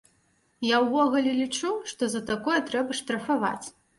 Я 0.67 0.77
ўвогуле 0.85 1.33
лічу, 1.41 1.75
што 1.93 2.09
за 2.15 2.21
такое 2.31 2.57
трэба 2.69 2.99
штрафаваць. 3.03 3.67